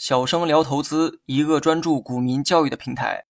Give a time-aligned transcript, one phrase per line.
[0.00, 3.26] 小生聊投资，一个专注股民教育的平台。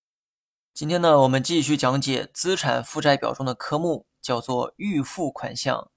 [0.72, 5.90] 今天呢，我们继续讲解资产负债表中的科目，叫做预付款项。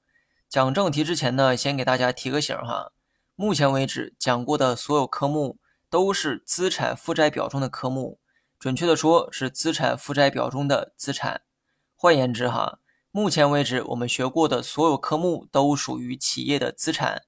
[0.49, 2.91] 讲正题之前呢，先给大家提个醒哈。
[3.35, 5.59] 目前为止讲过的所有科目
[5.91, 8.17] 都是资产负债表中的科目，
[8.57, 11.43] 准确的说是资产负债表中的资产。
[11.95, 12.79] 换言之哈，
[13.11, 17.21] 目前为止我们学过的所有科目都属于企业的资产。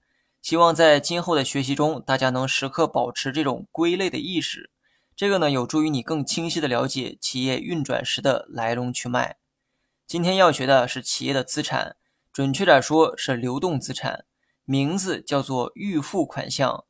[0.45, 4.69] 希望在今后的学习中，大家能时刻保持这种归类的意识。
[5.15, 9.37] 这个呢，有助于你更清晰的了解企业运转时的来龙去脉。
[10.05, 11.95] 今天要学的是企业的资产，
[12.31, 14.25] 准确点说是流动资产，
[14.65, 16.85] 名字叫做预付款项。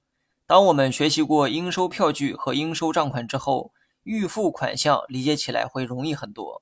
[0.45, 3.71] 当我们学习过应收票据和应收账款之后，
[4.03, 6.61] 预付款项理解起来会容易很多。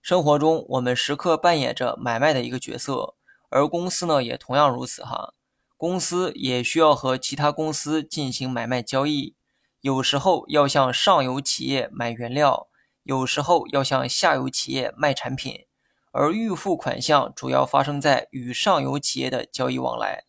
[0.00, 3.14] 生活中，我们时刻扮演着买卖的一个角色，
[3.48, 5.34] 而公司呢，也同样如此哈。
[5.82, 9.34] 公司也需要和其他公司进行买卖交易，
[9.80, 12.68] 有时候要向上游企业买原料，
[13.02, 15.66] 有时候要向下游企业卖产品，
[16.12, 20.22] 而预付款项主要发生在与上游企业的交易往来。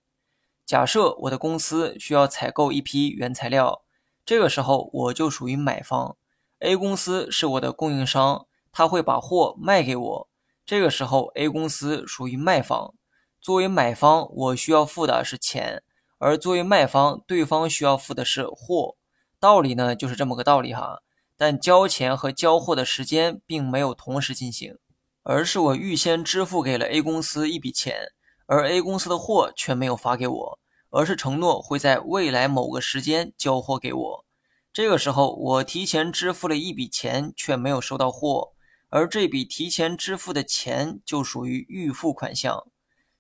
[0.66, 3.84] 假设我的公司需要采购一批原材料，
[4.26, 6.18] 这个时候我就属于买方
[6.62, 10.30] ，A 公司是我的供应商，他会把货卖给我，
[10.66, 12.96] 这个时候 A 公司属于卖方。
[13.44, 15.84] 作为买方，我需要付的是钱，
[16.18, 18.96] 而作为卖方，对方需要付的是货。
[19.38, 21.02] 道理呢，就是这么个道理哈。
[21.36, 24.78] 但交钱和交货的时间并没有同时进行，
[25.24, 28.14] 而是我预先支付给了 A 公司一笔钱，
[28.46, 34.26] 而 A 公司的货却没有发给我，而是承诺会在未来某个时间交货给我。
[34.72, 38.54] 这个时候，我提前支付了一笔钱，却没有收到货，
[38.88, 42.68] 而这笔提前支付的钱就属于预付款项。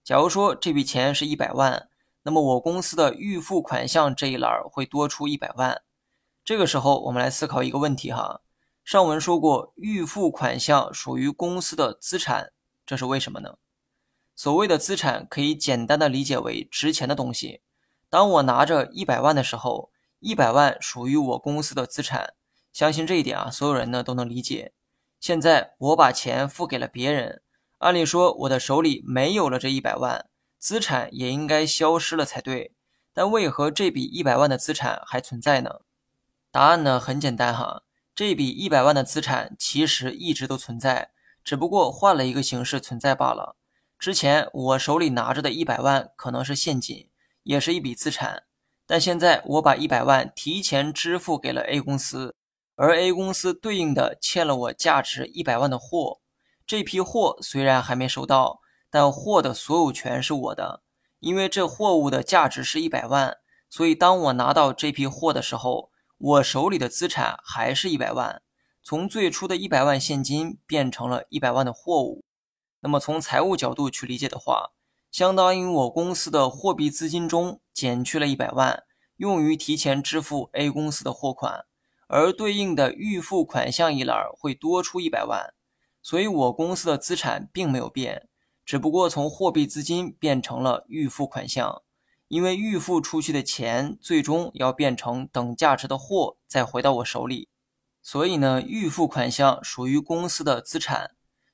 [0.04, 1.88] 假如说这笔钱是一百万，
[2.24, 5.82] 那么我公司的预付款项这一栏会多出一百万。
[6.44, 8.42] 这个时候，我们来思考一个问题哈。
[8.84, 12.52] 上文说过，预付款项属于公司的资产，
[12.86, 13.56] 这是为什么呢？
[14.36, 17.62] 所谓的资产可以简单的理解为值钱的东西。
[18.10, 19.90] 当我拿着一百万的时候，
[20.20, 22.34] 一百万属于我公司的资产，
[22.74, 24.74] 相信这一点啊，所有人呢都能理解。
[25.22, 27.43] 现在我把钱付给了别人。
[27.84, 32.72] 按理说，我的手里没有了这一百万，资产也应该消失了才对。
[33.14, 35.82] 但为何这笔一百万的资产还存在呢？
[36.50, 37.84] 答案呢很简单哈，
[38.16, 41.12] 这笔一百万的资产其实一直都存在，
[41.44, 43.58] 只不过换了一个形式存在罢了。
[44.00, 47.10] 之前我手里拿着的一百万可能是现金，
[47.44, 48.44] 也是一笔资产，
[48.88, 52.34] 但现在我把一百万提前支付给了 A 公司，
[52.78, 56.22] 而 A 公司对应的欠了我价值一百万的货。
[56.66, 60.82] 这批货虽然还没收到，但货的所有权是我的，
[61.20, 63.38] 因为这货物的价值是一百万，
[63.70, 68.42] 所以当我拿到这批货的时候，我手里的资产还是一百万，
[68.82, 72.24] 从最初的一百万现金变成了一百万的货物。
[72.80, 74.72] 那么从财务角度去理解的话，
[75.12, 78.84] 相当于我公司的货币资金中减去了一百万，
[79.18, 81.66] 用于提前支付 A 公司的货款，
[82.08, 85.54] 而对应的预付款项一栏会多出一百万。
[86.04, 88.28] 所以，我公司的资产并没有变，
[88.64, 91.82] 只不过从货币资金变成了预付款项。
[92.28, 97.48] 因为预付出去的钱最终要变成等价值的货，再回到我手里。
[98.02, 101.12] 所以呢，预付款项属于公司的资产。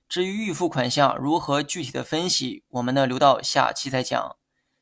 [0.08, 4.38] 至于预付款项如何具体的分析，我们呢留到下期再讲。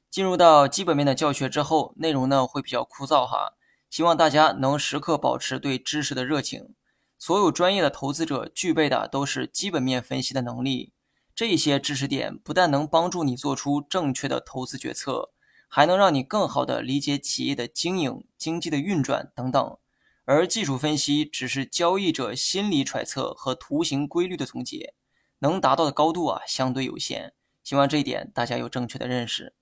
[0.09, 3.55] 进入到基本面的教学之后，内容呢会比较枯燥哈，
[3.89, 6.75] 希望大家能时刻保持对知识的热情。
[7.19, 10.93] 所有专业的投资者具备的都是基本面分析的能力，
[11.33, 15.31] 这些知识点不但能帮助你做出正确的投资决策，
[15.67, 19.77] 还能让你更好的理解企业的经营、经济的运转等等。
[20.25, 24.93] 而技术分析只是交易者心理揣测和图形规律的总结，
[25.39, 27.33] 能达到的高度啊相对有限。
[27.63, 29.53] 希望这一点大家有正确的认识。